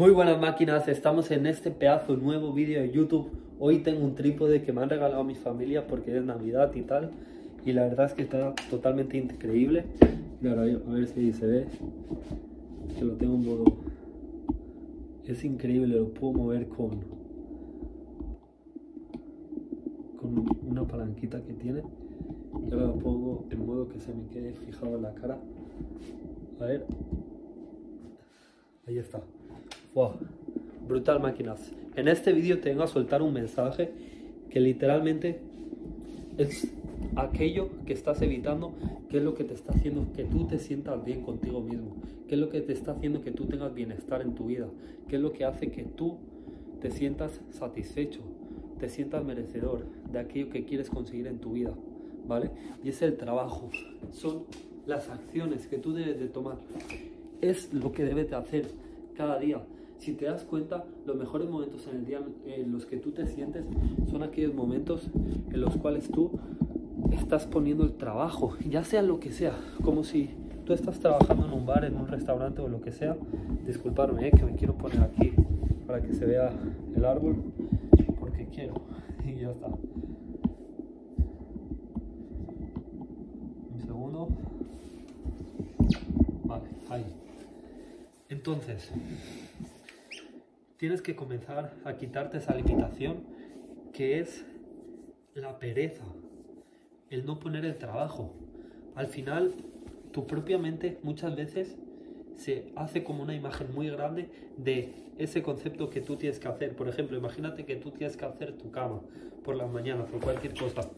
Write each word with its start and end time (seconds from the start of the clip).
Muy 0.00 0.12
buenas 0.12 0.40
máquinas, 0.40 0.88
estamos 0.88 1.30
en 1.30 1.44
este 1.44 1.70
pedazo 1.70 2.16
nuevo 2.16 2.54
vídeo 2.54 2.80
de 2.80 2.90
YouTube. 2.90 3.28
Hoy 3.58 3.80
tengo 3.80 4.02
un 4.02 4.14
trípode 4.14 4.62
que 4.62 4.72
me 4.72 4.80
han 4.80 4.88
regalado 4.88 5.20
a 5.20 5.24
mi 5.24 5.34
familia 5.34 5.86
porque 5.86 6.16
es 6.16 6.24
Navidad 6.24 6.74
y 6.74 6.80
tal. 6.80 7.10
Y 7.66 7.74
la 7.74 7.82
verdad 7.82 8.06
es 8.06 8.14
que 8.14 8.22
está 8.22 8.54
totalmente 8.70 9.18
increíble. 9.18 9.84
Ahora 10.42 10.62
a 10.62 10.90
ver 10.94 11.06
si 11.06 11.34
se 11.34 11.46
ve. 11.46 11.66
Que 12.98 13.04
lo 13.04 13.12
tengo 13.16 13.34
en 13.34 13.44
modo... 13.44 13.64
Es 15.26 15.44
increíble, 15.44 15.94
lo 15.94 16.08
puedo 16.14 16.32
mover 16.32 16.66
con... 16.68 17.04
Con 20.18 20.46
una 20.66 20.86
palanquita 20.86 21.42
que 21.42 21.52
tiene. 21.52 21.82
Y 22.66 22.70
lo 22.70 22.94
pongo 22.94 23.44
en 23.50 23.66
modo 23.66 23.86
que 23.86 24.00
se 24.00 24.14
me 24.14 24.28
quede 24.28 24.54
fijado 24.54 24.96
en 24.96 25.02
la 25.02 25.12
cara. 25.12 25.38
A 26.58 26.64
ver. 26.64 26.86
Ahí 28.86 28.96
está. 28.96 29.20
Wow, 29.92 30.12
brutal 30.86 31.18
máquinas. 31.18 31.72
En 31.96 32.06
este 32.06 32.32
vídeo 32.32 32.60
te 32.60 32.68
vengo 32.68 32.84
a 32.84 32.86
soltar 32.86 33.22
un 33.22 33.32
mensaje 33.32 33.90
que 34.48 34.60
literalmente 34.60 35.40
es 36.38 36.72
aquello 37.16 37.70
que 37.86 37.92
estás 37.92 38.22
evitando, 38.22 38.72
que 39.08 39.16
es 39.16 39.24
lo 39.24 39.34
que 39.34 39.42
te 39.42 39.54
está 39.54 39.72
haciendo 39.72 40.06
que 40.12 40.22
tú 40.22 40.46
te 40.46 40.60
sientas 40.60 41.04
bien 41.04 41.22
contigo 41.22 41.60
mismo, 41.60 41.96
que 42.28 42.36
es 42.36 42.40
lo 42.40 42.50
que 42.50 42.60
te 42.60 42.72
está 42.72 42.92
haciendo 42.92 43.20
que 43.20 43.32
tú 43.32 43.46
tengas 43.46 43.74
bienestar 43.74 44.22
en 44.22 44.36
tu 44.36 44.46
vida, 44.46 44.68
que 45.08 45.16
es 45.16 45.22
lo 45.22 45.32
que 45.32 45.44
hace 45.44 45.72
que 45.72 45.82
tú 45.82 46.18
te 46.80 46.92
sientas 46.92 47.40
satisfecho, 47.50 48.20
te 48.78 48.88
sientas 48.88 49.24
merecedor 49.24 49.86
de 50.12 50.20
aquello 50.20 50.50
que 50.50 50.64
quieres 50.64 50.88
conseguir 50.88 51.26
en 51.26 51.40
tu 51.40 51.54
vida, 51.54 51.74
¿vale? 52.28 52.50
Y 52.84 52.90
es 52.90 53.02
el 53.02 53.16
trabajo, 53.16 53.70
son 54.12 54.44
las 54.86 55.08
acciones 55.08 55.66
que 55.66 55.78
tú 55.78 55.92
debes 55.92 56.20
de 56.20 56.28
tomar, 56.28 56.58
es 57.40 57.74
lo 57.74 57.90
que 57.90 58.04
debes 58.04 58.30
de 58.30 58.36
hacer 58.36 58.66
cada 59.20 59.38
día 59.38 59.60
si 59.98 60.14
te 60.14 60.24
das 60.24 60.44
cuenta, 60.44 60.86
los 61.04 61.14
mejores 61.14 61.50
momentos 61.50 61.86
en 61.86 61.98
el 61.98 62.06
día 62.06 62.20
en 62.46 62.72
los 62.72 62.86
que 62.86 62.96
tú 62.96 63.12
te 63.12 63.26
sientes 63.26 63.66
son 64.10 64.22
aquellos 64.22 64.54
momentos 64.54 65.10
en 65.52 65.60
los 65.60 65.76
cuales 65.76 66.10
tú 66.10 66.30
estás 67.12 67.46
poniendo 67.46 67.84
el 67.84 67.92
trabajo, 67.92 68.56
ya 68.66 68.82
sea 68.82 69.02
lo 69.02 69.20
que 69.20 69.30
sea, 69.30 69.52
como 69.84 70.02
si 70.02 70.30
tú 70.64 70.72
estás 70.72 71.00
trabajando 71.00 71.44
en 71.44 71.52
un 71.52 71.66
bar, 71.66 71.84
en 71.84 71.96
un 71.96 72.08
restaurante 72.08 72.62
o 72.62 72.68
lo 72.68 72.80
que 72.80 72.92
sea. 72.92 73.14
Disculparme, 73.66 74.28
eh, 74.28 74.30
que 74.30 74.42
me 74.42 74.54
quiero 74.54 74.72
poner 74.72 75.02
aquí 75.02 75.34
para 75.86 76.00
que 76.00 76.14
se 76.14 76.24
vea 76.24 76.50
el 76.96 77.04
árbol, 77.04 77.36
porque 78.18 78.46
quiero, 78.46 78.72
y 79.26 79.38
ya 79.38 79.50
está. 79.50 79.66
Un 83.74 83.80
segundo. 83.84 84.28
Vale, 86.46 86.70
ahí. 86.88 87.04
Entonces, 88.30 88.92
tienes 90.76 91.02
que 91.02 91.16
comenzar 91.16 91.74
a 91.84 91.96
quitarte 91.96 92.38
esa 92.38 92.54
limitación 92.54 93.24
que 93.92 94.20
es 94.20 94.46
la 95.34 95.58
pereza, 95.58 96.04
el 97.10 97.26
no 97.26 97.40
poner 97.40 97.64
el 97.64 97.76
trabajo. 97.76 98.32
Al 98.94 99.08
final, 99.08 99.52
tu 100.12 100.28
propia 100.28 100.58
mente 100.58 100.98
muchas 101.02 101.34
veces 101.34 101.76
se 102.36 102.72
hace 102.76 103.02
como 103.02 103.24
una 103.24 103.34
imagen 103.34 103.74
muy 103.74 103.90
grande 103.90 104.30
de 104.56 104.94
ese 105.18 105.42
concepto 105.42 105.90
que 105.90 106.00
tú 106.00 106.16
tienes 106.16 106.38
que 106.38 106.46
hacer. 106.46 106.76
Por 106.76 106.88
ejemplo, 106.88 107.18
imagínate 107.18 107.64
que 107.64 107.74
tú 107.74 107.90
tienes 107.90 108.16
que 108.16 108.24
hacer 108.26 108.56
tu 108.56 108.70
cama 108.70 109.00
por 109.44 109.56
las 109.56 109.68
mañanas 109.70 110.08
o 110.14 110.20
cualquier 110.20 110.54
cosa. 110.54 110.88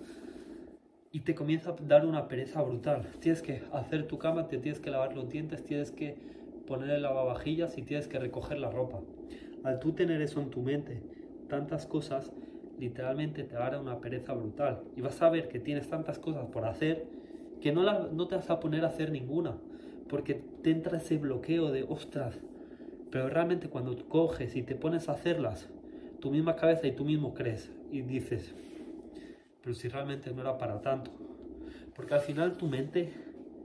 Y 1.11 1.21
te 1.21 1.35
comienza 1.35 1.71
a 1.71 1.77
dar 1.81 2.05
una 2.05 2.29
pereza 2.29 2.61
brutal. 2.61 3.07
Tienes 3.21 3.41
que 3.41 3.63
hacer 3.73 4.07
tu 4.07 4.19
cama, 4.19 4.49
te 4.49 4.59
tienes 4.59 4.81
que 4.81 4.91
lavar 4.91 5.17
los 5.17 5.31
dientes, 5.31 5.65
tienes 5.65 5.91
que 5.91 6.42
poner 6.73 6.89
el 6.89 7.03
lavavajillas 7.03 7.77
y 7.77 7.83
tienes 7.83 8.09
que 8.09 8.19
recoger 8.19 8.59
la 8.59 8.71
ropa. 8.71 9.01
Al 9.63 9.79
tú 9.79 9.93
tener 9.93 10.23
eso 10.23 10.41
en 10.41 10.49
tu 10.49 10.63
mente, 10.63 11.03
tantas 11.47 11.85
cosas, 11.85 12.33
literalmente 12.79 13.45
te 13.45 13.57
hará 13.57 13.79
una 13.79 14.01
pereza 14.01 14.33
brutal. 14.33 14.81
Y 14.97 15.03
vas 15.03 15.21
a 15.21 15.29
ver 15.29 15.49
que 15.49 15.61
tienes 15.61 15.91
tantas 15.91 16.19
cosas 16.19 16.47
por 16.47 16.65
hacer 16.65 17.05
que 17.61 17.73
no, 17.73 18.09
no 18.09 18.27
te 18.27 18.37
vas 18.37 18.49
a 18.49 18.59
poner 18.59 18.87
a 18.87 18.89
hacer 18.89 19.13
ninguna. 19.13 19.59
Porque 20.09 20.43
te 20.63 20.71
entra 20.71 20.97
ese 20.97 21.19
bloqueo 21.19 21.71
de, 21.71 21.83
ostras. 21.83 22.41
Pero 23.11 23.29
realmente 23.29 23.69
cuando 23.69 23.95
coges 24.09 24.57
y 24.57 24.63
te 24.63 24.75
pones 24.75 25.11
a 25.11 25.13
hacerlas, 25.13 25.69
tu 26.21 26.31
misma 26.31 26.57
cabeza 26.57 26.87
y 26.87 26.93
tú 26.93 27.05
mismo 27.05 27.35
crees 27.35 27.71
y 27.91 28.01
dices, 28.01 28.55
pero 29.61 29.75
si 29.75 29.89
realmente 29.89 30.33
no 30.33 30.41
era 30.41 30.57
para 30.57 30.81
tanto. 30.81 31.11
Porque 31.95 32.15
al 32.15 32.21
final 32.21 32.57
tu 32.57 32.67
mente, 32.67 33.13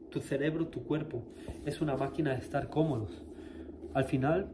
tu 0.10 0.20
cerebro, 0.20 0.68
tu 0.68 0.84
cuerpo 0.84 1.24
es 1.66 1.82
una 1.82 1.96
máquina 1.96 2.32
de 2.32 2.40
estar 2.40 2.70
cómodos. 2.70 3.24
Al 3.94 4.06
final 4.06 4.48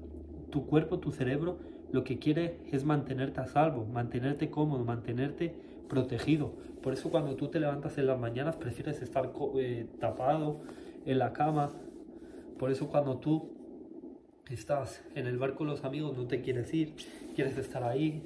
tu 0.50 0.66
cuerpo, 0.66 1.00
tu 1.00 1.12
cerebro, 1.12 1.58
lo 1.92 2.04
que 2.04 2.20
quiere 2.20 2.58
es 2.72 2.86
mantenerte 2.86 3.40
a 3.42 3.48
salvo, 3.48 3.86
mantenerte 3.86 4.50
cómodo, 4.50 4.84
mantenerte 4.84 5.56
protegido. 5.88 6.54
Por 6.82 6.94
eso 6.94 7.12
cuando 7.12 7.36
tú 7.36 7.48
te 7.48 7.60
levantas 7.60 7.98
en 7.98 8.08
las 8.08 8.20
mañanas 8.20 8.56
prefieres 8.56 9.02
estar 9.02 9.32
eh, 9.58 9.88
tapado 10.00 10.62
en 11.06 11.20
la 11.20 11.34
cama. 11.34 11.72
Por 12.58 12.72
eso 12.72 12.88
cuando 12.88 13.18
tú 13.18 13.50
estás 14.50 15.04
en 15.16 15.28
el 15.28 15.38
bar 15.38 15.56
con 15.56 15.68
los 15.68 15.84
amigos 15.84 16.18
no 16.18 16.28
te 16.28 16.42
quieres 16.42 16.74
ir, 16.74 16.94
quieres 17.36 17.58
estar 17.58 17.84
ahí 17.84 18.24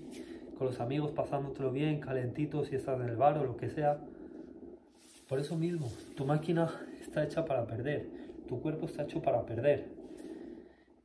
con 0.57 0.67
los 0.67 0.79
amigos 0.79 1.11
pasándotelo 1.11 1.71
bien, 1.71 1.99
calentito 1.99 2.65
si 2.65 2.75
estás 2.75 2.99
en 2.99 3.09
el 3.09 3.15
bar 3.15 3.38
o 3.38 3.44
lo 3.44 3.57
que 3.57 3.69
sea. 3.69 3.99
Por 5.27 5.39
eso 5.39 5.57
mismo, 5.57 5.91
tu 6.15 6.25
máquina 6.25 6.69
está 7.01 7.23
hecha 7.23 7.45
para 7.45 7.65
perder, 7.67 8.07
tu 8.47 8.61
cuerpo 8.61 8.85
está 8.85 9.03
hecho 9.03 9.21
para 9.21 9.45
perder 9.45 9.97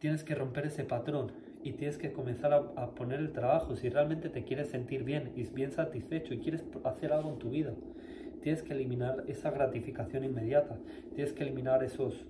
tienes 0.03 0.25
que 0.25 0.35
romper 0.35 0.67
ese 0.67 0.83
patrón 0.83 1.31
y 1.63 1.75
tienes 1.75 1.97
que 1.97 2.11
comenzar 2.11 2.53
a, 2.53 2.91
poner 2.91 3.21
el 3.21 3.31
trabajo. 3.31 3.77
Si 3.77 3.89
realmente 3.89 4.31
te 4.31 4.43
quieres 4.43 4.67
sentir 4.67 5.05
bien 5.05 5.31
y 5.37 5.45
bien 5.45 5.71
satisfecho 5.71 6.35
y 6.35 6.39
quieres 6.41 6.65
hacer 6.83 7.13
algo 7.13 7.31
en 7.31 7.39
tu 7.39 7.51
vida, 7.51 7.73
tienes 8.43 8.65
que 8.65 8.73
eliminar 8.73 9.23
esa 9.29 9.53
gratificación 9.53 10.25
inmediata. 10.25 10.77
Tienes 11.15 11.33
que 11.33 11.45
eliminar 11.45 11.85
esos 11.85 12.27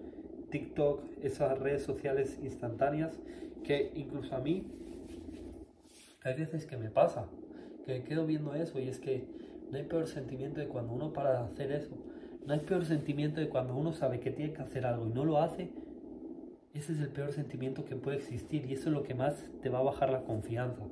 TikTok, 0.50 1.03
esas 1.22 1.59
redes 1.59 1.82
sociales 1.82 2.38
instantáneas 2.42 3.19
que 3.64 3.91
incluso 3.94 4.36
a 4.36 4.41
mí 4.41 4.66
hay 6.24 6.34
veces 6.34 6.66
que 6.66 6.76
me 6.76 6.91
pasa, 6.91 7.26
que 7.86 8.03
quedo 8.03 8.26
viendo 8.26 8.54
eso 8.54 8.78
y 8.78 8.88
es 8.88 8.98
que 8.98 9.24
no 9.72 9.78
hay 9.78 9.84
peor 9.84 10.06
sentimiento 10.06 10.60
de 10.60 10.69
cuando 10.69 10.93
uno 10.93 11.12
para 11.12 11.33
de 11.33 11.38
hacer 11.38 11.72
eso. 11.72 11.97
No 12.47 12.53
hay 12.53 12.60
peor 12.60 12.84
sentimiento 12.84 13.41
de 13.41 13.49
cuando 13.49 13.75
uno 13.75 13.93
sabe 13.93 14.21
que 14.21 14.31
tiene 14.31 14.53
que 14.53 14.62
hacer 14.62 14.87
algo 14.87 15.09
y 15.09 15.10
no 15.10 15.25
lo 15.25 15.38
hace 15.38 15.71
ese 16.75 16.94
es 16.94 17.00
el 17.00 17.09
peor 17.09 17.33
sentimiento 17.33 17.84
que 17.84 17.97
puede 17.97 18.16
existir 18.16 18.65
y 18.65 18.72
eso 18.72 18.88
es 18.88 18.94
lo 18.94 19.03
que 19.03 19.15
más 19.15 19.44
te 19.60 19.69
va 19.69 19.81
a 19.81 19.83
bajar 19.83 20.10
la 20.10 20.22
confianza. 20.22 20.83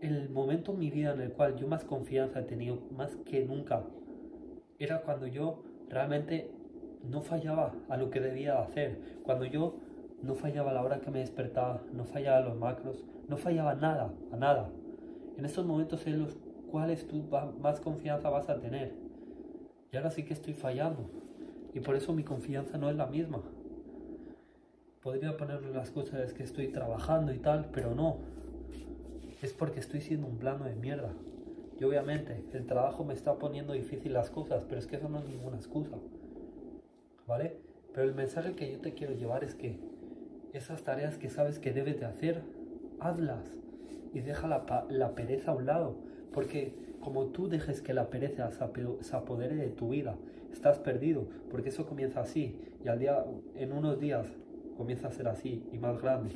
el 0.00 0.28
momento 0.30 0.72
en 0.72 0.78
mi 0.80 0.90
vida 0.90 1.14
en 1.14 1.20
el 1.20 1.32
cual 1.32 1.56
yo 1.56 1.68
más 1.68 1.84
confianza 1.84 2.40
he 2.40 2.42
tenido, 2.42 2.78
más 2.90 3.16
que 3.24 3.44
nunca, 3.44 3.84
era 4.78 5.02
cuando 5.02 5.26
yo 5.28 5.62
realmente 5.88 6.50
no 7.08 7.22
fallaba 7.22 7.72
a 7.88 7.96
lo 7.96 8.10
que 8.10 8.20
debía 8.20 8.60
hacer. 8.60 8.98
Cuando 9.22 9.44
yo 9.44 9.76
no 10.22 10.34
fallaba 10.34 10.72
a 10.72 10.74
la 10.74 10.82
hora 10.82 11.00
que 11.00 11.10
me 11.10 11.20
despertaba, 11.20 11.82
no 11.92 12.04
fallaba 12.04 12.38
a 12.38 12.40
los 12.40 12.56
macros, 12.56 13.04
no 13.28 13.36
fallaba 13.36 13.74
nada, 13.76 14.12
a 14.32 14.36
nada. 14.36 14.70
En 15.38 15.44
estos 15.44 15.64
momentos 15.64 16.06
en 16.06 16.20
los 16.20 16.36
cuales 16.74 17.06
tú 17.06 17.22
más 17.60 17.78
confianza 17.78 18.30
vas 18.30 18.48
a 18.48 18.58
tener. 18.58 18.92
Y 19.92 19.96
ahora 19.96 20.10
sí 20.10 20.24
que 20.24 20.34
estoy 20.34 20.54
fallando. 20.54 21.08
Y 21.72 21.78
por 21.78 21.94
eso 21.94 22.12
mi 22.12 22.24
confianza 22.24 22.78
no 22.78 22.90
es 22.90 22.96
la 22.96 23.06
misma 23.06 23.42
podría 25.04 25.36
ponerle 25.36 25.70
las 25.70 25.90
cosas 25.90 26.32
que 26.32 26.42
estoy 26.42 26.68
trabajando 26.68 27.34
y 27.34 27.38
tal, 27.38 27.66
pero 27.70 27.94
no. 27.94 28.16
Es 29.42 29.52
porque 29.52 29.78
estoy 29.78 30.00
siendo 30.00 30.26
un 30.26 30.38
plano 30.38 30.64
de 30.64 30.74
mierda. 30.74 31.12
Y 31.78 31.84
obviamente 31.84 32.42
el 32.54 32.66
trabajo 32.66 33.04
me 33.04 33.12
está 33.12 33.38
poniendo 33.38 33.74
difícil 33.74 34.14
las 34.14 34.30
cosas, 34.30 34.64
pero 34.66 34.78
es 34.78 34.86
que 34.86 34.96
eso 34.96 35.10
no 35.10 35.18
es 35.18 35.28
ninguna 35.28 35.58
excusa. 35.58 35.98
¿Vale? 37.26 37.58
Pero 37.92 38.08
el 38.08 38.14
mensaje 38.14 38.54
que 38.54 38.72
yo 38.72 38.80
te 38.80 38.94
quiero 38.94 39.12
llevar 39.12 39.44
es 39.44 39.54
que 39.54 39.78
esas 40.54 40.82
tareas 40.84 41.18
que 41.18 41.28
sabes 41.28 41.58
que 41.58 41.74
debes 41.74 42.00
de 42.00 42.06
hacer, 42.06 42.40
hazlas 42.98 43.58
y 44.14 44.20
deja 44.20 44.48
la, 44.48 44.86
la 44.88 45.14
pereza 45.14 45.50
a 45.50 45.54
un 45.54 45.66
lado. 45.66 45.96
Porque 46.34 46.74
como 47.00 47.26
tú 47.26 47.48
dejes 47.48 47.80
que 47.80 47.94
la 47.94 48.10
pereza 48.10 48.50
se 48.50 49.16
apodere 49.16 49.54
de 49.54 49.68
tu 49.68 49.90
vida, 49.90 50.16
estás 50.52 50.78
perdido, 50.78 51.26
porque 51.50 51.68
eso 51.68 51.86
comienza 51.86 52.20
así 52.20 52.58
y 52.84 52.88
al 52.88 52.98
día, 52.98 53.24
en 53.56 53.72
unos 53.72 54.00
días 54.00 54.26
comienza 54.76 55.08
a 55.08 55.12
ser 55.12 55.28
así 55.28 55.62
y 55.72 55.78
más 55.78 56.00
grande. 56.02 56.30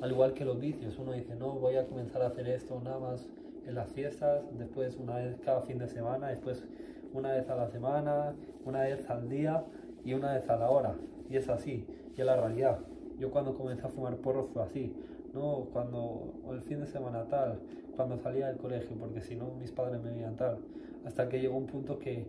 Al 0.00 0.10
igual 0.10 0.34
que 0.34 0.44
los 0.44 0.58
vicios, 0.60 0.98
uno 0.98 1.12
dice, 1.12 1.34
no, 1.34 1.52
voy 1.52 1.76
a 1.76 1.86
comenzar 1.86 2.22
a 2.22 2.28
hacer 2.28 2.48
esto 2.48 2.80
nada 2.82 2.98
más 2.98 3.28
en 3.66 3.74
las 3.74 3.90
fiestas, 3.92 4.42
después 4.58 4.96
una 4.96 5.16
vez 5.16 5.36
cada 5.44 5.62
fin 5.62 5.78
de 5.78 5.88
semana, 5.88 6.28
después 6.28 6.64
una 7.12 7.32
vez 7.32 7.48
a 7.48 7.56
la 7.56 7.68
semana, 7.68 8.34
una 8.64 8.82
vez 8.82 9.08
al 9.10 9.28
día 9.28 9.64
y 10.04 10.14
una 10.14 10.34
vez 10.34 10.48
a 10.48 10.56
la 10.56 10.70
hora. 10.70 10.94
Y 11.28 11.36
es 11.36 11.48
así, 11.48 11.86
y 12.16 12.20
es 12.20 12.26
la 12.26 12.36
realidad. 12.36 12.78
Yo 13.18 13.30
cuando 13.30 13.54
comencé 13.54 13.86
a 13.86 13.90
fumar 13.90 14.16
porro 14.16 14.44
fue 14.44 14.62
así, 14.62 14.94
no 15.32 15.68
cuando 15.72 16.32
el 16.50 16.62
fin 16.62 16.80
de 16.80 16.86
semana 16.86 17.26
tal, 17.28 17.60
cuando 17.96 18.18
salía 18.18 18.48
del 18.48 18.58
colegio, 18.58 18.96
porque 18.98 19.20
si 19.20 19.36
no 19.36 19.54
mis 19.54 19.72
padres 19.72 20.02
me 20.02 20.10
veían 20.10 20.36
tal. 20.36 20.58
Hasta 21.04 21.28
que 21.28 21.40
llegó 21.40 21.56
un 21.56 21.66
punto 21.66 21.98
que 21.98 22.26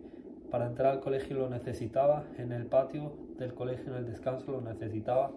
para 0.50 0.66
entrar 0.66 0.92
al 0.92 1.00
colegio 1.00 1.36
lo 1.36 1.48
necesitaba, 1.48 2.24
en 2.38 2.52
el 2.52 2.66
patio 2.66 3.12
del 3.38 3.54
colegio, 3.54 3.92
en 3.92 3.98
el 3.98 4.06
descanso 4.06 4.52
lo 4.52 4.60
necesitaba 4.60 5.32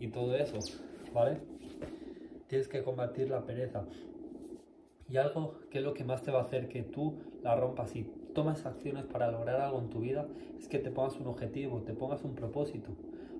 y 0.00 0.08
todo 0.08 0.34
eso. 0.34 0.58
¿vale? 1.16 1.38
Tienes 2.46 2.68
que 2.68 2.82
combatir 2.82 3.30
la 3.30 3.44
pereza. 3.44 3.84
Y 5.08 5.16
algo 5.16 5.60
que 5.70 5.78
es 5.78 5.84
lo 5.84 5.94
que 5.94 6.04
más 6.04 6.22
te 6.22 6.30
va 6.30 6.40
a 6.40 6.42
hacer 6.42 6.68
que 6.68 6.82
tú 6.82 7.14
la 7.42 7.56
rompas 7.56 7.94
y 7.96 8.04
tomas 8.34 8.66
acciones 8.66 9.04
para 9.04 9.30
lograr 9.30 9.60
algo 9.60 9.78
en 9.78 9.88
tu 9.88 10.00
vida 10.00 10.26
es 10.58 10.68
que 10.68 10.78
te 10.78 10.90
pongas 10.90 11.18
un 11.18 11.26
objetivo, 11.28 11.80
te 11.82 11.94
pongas 11.94 12.22
un 12.24 12.34
propósito, 12.34 12.90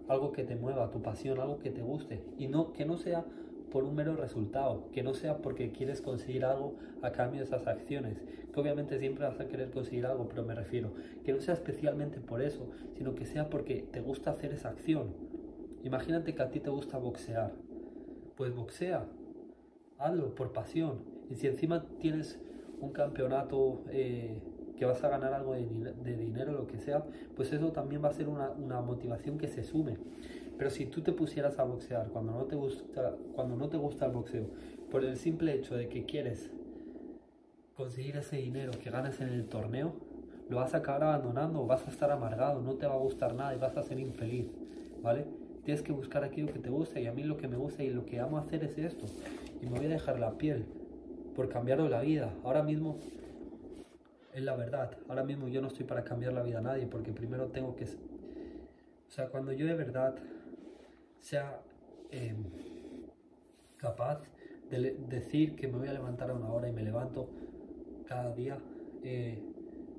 algo 0.09 0.33
que 0.33 0.45
te 0.45 0.57
mueva, 0.57 0.91
tu 0.91 1.03
pasión, 1.03 1.39
algo 1.41 1.59
que 1.59 1.71
te 1.71 1.83
guste 1.83 2.25
y 2.39 2.49
no 2.49 2.73
que 2.73 2.87
no 2.87 2.97
sea 2.97 3.25
por 3.71 3.85
un 3.85 3.95
mero 3.95 4.17
resultado, 4.17 4.89
que 4.93 5.03
no 5.03 5.15
sea 5.15 5.39
porque 5.39 5.73
quieres 5.73 6.01
conseguir 6.01 6.45
algo 6.45 6.75
a 7.03 7.13
cambio 7.13 7.41
de 7.41 7.47
esas 7.47 7.67
acciones, 7.67 8.23
que 8.53 8.61
obviamente 8.61 8.99
siempre 8.99 9.25
vas 9.25 9.41
a 9.41 9.49
querer 9.49 9.71
conseguir 9.71 10.07
algo, 10.07 10.29
pero 10.29 10.45
me 10.45 10.55
refiero, 10.55 10.93
que 11.25 11.33
no 11.33 11.41
sea 11.41 11.55
especialmente 11.55 12.21
por 12.21 12.43
eso, 12.43 12.69
sino 12.97 13.15
que 13.15 13.27
sea 13.27 13.51
porque 13.51 13.87
te 13.91 14.01
gusta 14.01 14.31
hacer 14.31 14.53
esa 14.53 14.71
acción. 14.71 15.15
Imagínate 15.85 16.35
que 16.35 16.43
a 16.43 16.51
ti 16.51 16.61
te 16.61 16.71
gusta 16.71 16.99
boxear, 16.99 17.53
pues 18.37 18.55
boxea, 18.55 19.07
hazlo 19.99 20.35
por 20.35 20.53
pasión, 20.53 21.03
y 21.31 21.35
si 21.37 21.47
encima 21.47 21.87
tienes 22.01 22.41
un 22.81 22.93
campeonato 22.93 23.83
eh, 23.91 24.39
que 24.77 24.85
vas 24.85 25.03
a 25.03 25.09
ganar 25.09 25.33
algo 25.33 25.55
de, 25.55 25.65
de, 25.65 26.17
dinero, 26.17 26.53
lo 26.53 26.67
que 26.67 26.79
sea, 26.79 27.05
pues 27.35 27.53
eso 27.53 27.73
también 27.73 28.05
va 28.05 28.09
a 28.09 28.12
ser 28.12 28.29
una, 28.29 28.51
una, 28.51 28.81
motivación 28.81 29.39
que 29.39 29.49
se 29.49 29.65
sume. 29.65 29.97
Pero 30.58 30.70
si 30.70 30.87
tú 30.87 31.03
te 31.03 31.12
pusieras 31.12 31.58
a 31.58 31.64
boxear 31.64 32.08
cuando 32.08 32.32
no, 32.32 32.44
te 32.44 32.56
gusta, 32.56 33.14
cuando 33.35 33.56
no 33.56 33.69
te 33.69 33.76
gusta 33.76 34.06
el 34.06 34.12
boxeo, 34.12 34.47
por 34.91 35.05
el 35.05 35.17
simple 35.17 35.55
hecho 35.55 35.76
de 35.76 35.88
que 35.88 36.05
quieres 36.05 36.50
conseguir 37.76 38.17
ese 38.17 38.37
dinero 38.37 38.73
que 38.82 38.91
ganas 38.91 39.20
en 39.20 39.29
el 39.29 39.49
torneo, 39.49 39.94
lo 40.49 40.56
vas 40.56 40.75
a 40.75 40.79
acabar 40.79 41.03
abandonando 41.03 41.67
vas 41.67 41.87
a 41.87 41.91
estar 41.91 42.11
amargado, 42.11 42.62
no 42.62 42.75
te 42.75 42.87
va 42.87 42.94
a 42.94 42.99
gustar 42.99 43.35
nada 43.35 43.55
y 43.55 43.58
vas 43.58 43.76
a 43.76 43.82
ser 43.82 43.99
infeliz, 43.99 44.47
¿vale? 45.03 45.26
Tienes 45.64 45.82
que 45.82 45.93
buscar 45.93 46.23
aquello 46.25 46.53
que 46.53 46.61
te 46.61 46.70
gusta 46.70 47.00
y 47.00 47.06
a 47.06 47.12
mí 47.12 47.25
lo 47.25 47.37
que 47.37 47.49
me 47.49 47.56
gusta 47.56 47.82
y 47.82 47.91
lo 47.91 48.06
que 48.06 48.20
amo 48.20 48.38
hacer 48.38 48.62
es 48.62 48.79
esto. 48.79 49.06
Y 49.61 49.67
me 49.67 49.79
voy 49.79 49.87
a 49.87 49.91
dejar 49.91 50.20
la 50.20 50.38
piel, 50.38 50.64
por 51.35 51.49
cambiarlo 51.49 51.88
la 51.88 52.00
vida. 52.00 52.32
Ahora 52.44 52.62
mismo 52.62 52.99
es 54.32 54.43
la 54.43 54.56
verdad. 54.56 54.97
Ahora 55.09 55.25
mismo 55.25 55.49
yo 55.49 55.61
no 55.61 55.69
estoy 55.69 55.85
para 55.85 56.02
cambiar 56.05 56.32
la 56.32 56.43
vida 56.43 56.59
a 56.59 56.62
nadie 56.62 56.87
porque 56.87 57.12
primero 57.12 57.49
tengo 57.49 57.76
que... 57.76 57.85
O 57.85 59.11
sea, 59.11 59.29
cuando 59.29 59.52
yo 59.52 59.67
de 59.67 59.75
verdad 59.75 60.17
sea 61.26 61.61
em, 62.12 62.44
capaz 63.76 64.20
de 64.70 64.96
decir 65.08 65.56
que 65.56 65.67
me 65.67 65.76
voy 65.76 65.88
a 65.88 65.93
levantar 65.93 66.31
a 66.31 66.34
una 66.34 66.52
hora 66.52 66.69
y 66.69 66.73
me 66.73 66.82
levanto 66.82 67.28
cada 68.06 68.32
día, 68.32 68.58
eh, 69.02 69.43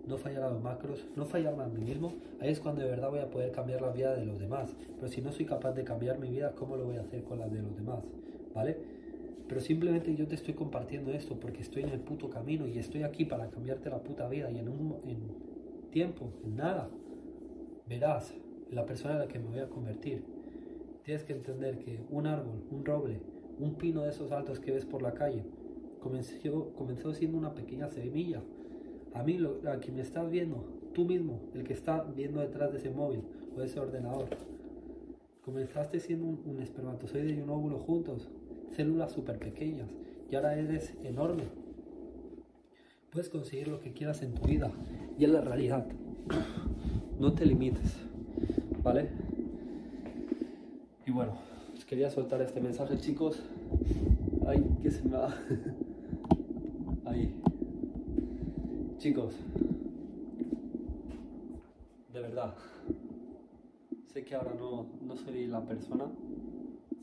no 0.05 0.17
fallar 0.17 0.43
a 0.43 0.49
los 0.49 0.61
macros, 0.61 1.05
no 1.17 1.25
fallarme 1.25 1.63
a 1.63 1.67
mí 1.67 1.81
mismo, 1.81 2.13
ahí 2.39 2.49
es 2.49 2.61
cuando 2.61 2.81
de 2.81 2.89
verdad 2.89 3.09
voy 3.09 3.19
a 3.19 3.29
poder 3.29 3.51
cambiar 3.51 3.81
la 3.81 3.91
vida 3.91 4.15
de 4.15 4.25
los 4.25 4.39
demás. 4.39 4.73
Pero 4.95 5.09
si 5.09 5.21
no 5.21 5.33
soy 5.33 5.45
capaz 5.45 5.73
de 5.73 5.83
cambiar 5.83 6.17
mi 6.17 6.29
vida, 6.29 6.53
¿cómo 6.55 6.77
lo 6.77 6.85
voy 6.85 6.95
a 6.95 7.01
hacer 7.01 7.25
con 7.25 7.39
la 7.39 7.49
de 7.49 7.61
los 7.61 7.75
demás? 7.75 8.05
¿Vale? 8.55 8.77
Pero 9.49 9.59
simplemente 9.59 10.15
yo 10.15 10.27
te 10.27 10.35
estoy 10.35 10.53
compartiendo 10.53 11.11
esto 11.11 11.37
porque 11.37 11.61
estoy 11.61 11.83
en 11.83 11.89
el 11.89 11.99
puto 11.99 12.29
camino 12.29 12.65
y 12.67 12.79
estoy 12.79 13.03
aquí 13.03 13.25
para 13.25 13.49
cambiarte 13.49 13.89
la 13.89 13.99
puta 13.99 14.29
vida 14.29 14.49
y 14.49 14.59
en 14.59 14.69
un 14.69 14.95
tiempo, 15.91 16.31
en 16.45 16.55
nada, 16.55 16.89
verás 17.85 18.33
la 18.71 18.85
persona 18.85 19.15
en 19.15 19.19
la 19.19 19.27
que 19.27 19.39
me 19.39 19.47
voy 19.47 19.59
a 19.59 19.67
convertir. 19.67 20.37
Tienes 21.07 21.23
que 21.23 21.31
entender 21.31 21.79
que 21.79 22.01
un 22.09 22.27
árbol, 22.27 22.65
un 22.69 22.83
roble, 22.83 23.21
un 23.59 23.75
pino 23.75 24.01
de 24.01 24.09
esos 24.09 24.33
altos 24.33 24.59
que 24.59 24.73
ves 24.73 24.83
por 24.83 25.01
la 25.01 25.13
calle, 25.13 25.45
comenzó, 26.01 26.73
comenzó 26.73 27.13
siendo 27.13 27.37
una 27.37 27.55
pequeña 27.55 27.87
semilla. 27.87 28.41
A 29.13 29.23
mí, 29.23 29.37
lo, 29.37 29.61
a 29.71 29.77
quien 29.77 29.95
me 29.95 30.01
estás 30.01 30.29
viendo, 30.29 30.65
tú 30.93 31.05
mismo, 31.05 31.39
el 31.53 31.63
que 31.63 31.71
está 31.71 32.03
viendo 32.03 32.41
detrás 32.41 32.73
de 32.73 32.79
ese 32.79 32.89
móvil 32.89 33.21
o 33.55 33.61
de 33.61 33.67
ese 33.67 33.79
ordenador, 33.79 34.27
comenzaste 35.45 36.01
siendo 36.01 36.25
un, 36.25 36.61
espermatozoide 36.61 37.35
y 37.35 37.39
un 37.39 37.51
óvulo 37.51 37.79
juntos, 37.79 38.29
células 38.75 39.13
súper 39.13 39.39
pequeñas 39.39 39.89
y 40.29 40.35
ahora 40.35 40.59
eres 40.59 40.93
enorme. 41.05 41.43
Puedes 43.11 43.29
conseguir 43.29 43.69
lo 43.69 43.79
que 43.79 43.93
quieras 43.93 44.23
en 44.23 44.33
tu 44.33 44.45
vida 44.45 44.73
y 45.17 45.23
en 45.23 45.31
la 45.31 45.39
realidad. 45.39 45.87
No 47.17 47.33
te 47.33 47.45
limites, 47.45 47.95
¿vale? 48.83 49.26
Y 51.07 51.11
bueno, 51.11 51.31
os 51.73 51.85
quería 51.85 52.11
soltar 52.11 52.41
este 52.41 52.61
mensaje, 52.61 52.97
chicos. 52.97 53.41
Ay, 54.45 54.63
que 54.83 54.91
se 54.91 55.07
me 55.07 55.15
va. 55.15 55.33
Ahí. 57.05 57.33
Chicos, 58.97 59.35
de 62.11 62.19
verdad, 62.19 62.53
sé 64.07 64.25
que 64.25 64.35
ahora 64.35 64.53
no, 64.59 64.87
no 65.01 65.15
soy 65.15 65.47
la 65.47 65.61
persona 65.61 66.05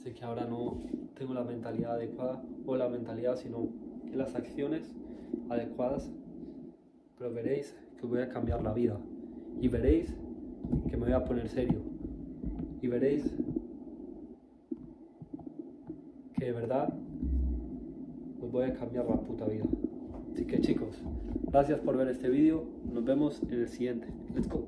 sé 0.05 0.13
que 0.13 0.23
ahora 0.23 0.45
no 0.45 0.79
tengo 1.19 1.33
la 1.33 1.45
mentalidad 1.45 1.93
adecuada, 1.93 2.43
o 2.67 2.77
la 2.77 2.91
mentalidad, 2.91 3.37
sino 3.37 3.71
las 4.13 4.35
acciones 4.35 4.93
adecuadas, 5.49 6.11
pero 7.17 7.33
veréis 7.33 7.75
que 7.99 8.07
voy 8.07 8.21
a 8.21 8.29
cambiar 8.29 8.63
la 8.63 8.75
vida 8.75 9.01
y 9.63 9.69
veréis 9.69 10.15
que 10.91 10.97
me 10.99 11.07
voy 11.07 11.13
a 11.13 11.25
poner 11.25 11.49
serio 11.49 11.81
y 12.83 12.87
veréis 12.87 13.25
de 16.45 16.53
verdad 16.53 16.93
os 18.43 18.53
voy 18.53 18.65
a 18.65 18.75
cambiar 18.75 19.07
la 19.07 19.17
puta 19.17 19.47
vida. 19.47 19.65
Así 20.33 20.45
que 20.45 20.61
chicos, 20.61 21.03
gracias 21.51 21.81
por 21.81 21.97
ver 21.97 22.09
este 22.09 22.29
vídeo, 22.29 22.65
nos 22.93 23.05
vemos 23.05 23.43
en 23.51 23.61
el 23.61 23.69
siguiente. 23.69 24.09
Let's 24.35 24.49
go. 24.49 24.67